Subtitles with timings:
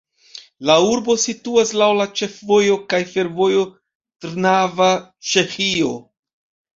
[0.67, 3.65] La urbo situas laŭ la ĉefvojo kaj fervojo
[4.25, 5.93] Trnava-Ĉeĥio.